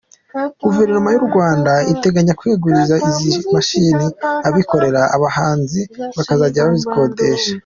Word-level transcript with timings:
Guverinoma 0.63 1.09
y’u 1.11 1.25
Rwanda 1.27 1.71
irateganya 1.91 2.37
kwegurira 2.39 2.95
izi 3.09 3.31
mashini 3.53 4.05
abikorera, 4.47 5.01
abahinzi 5.15 5.81
bakazajya 6.17 6.67
bazikodesha. 6.67 7.51